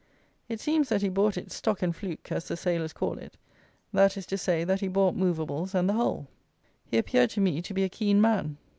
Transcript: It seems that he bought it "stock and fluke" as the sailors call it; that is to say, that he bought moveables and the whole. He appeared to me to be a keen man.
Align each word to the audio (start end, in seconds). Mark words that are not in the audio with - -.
It 0.49 0.59
seems 0.59 0.89
that 0.89 1.03
he 1.03 1.09
bought 1.09 1.37
it 1.37 1.51
"stock 1.51 1.83
and 1.83 1.95
fluke" 1.95 2.31
as 2.31 2.47
the 2.47 2.57
sailors 2.57 2.91
call 2.91 3.19
it; 3.19 3.37
that 3.93 4.17
is 4.17 4.25
to 4.25 4.35
say, 4.39 4.63
that 4.63 4.79
he 4.79 4.87
bought 4.87 5.13
moveables 5.15 5.75
and 5.75 5.87
the 5.87 5.93
whole. 5.93 6.27
He 6.87 6.97
appeared 6.97 7.29
to 7.29 7.39
me 7.39 7.61
to 7.61 7.71
be 7.71 7.83
a 7.83 7.87
keen 7.89 8.19
man. 8.19 8.57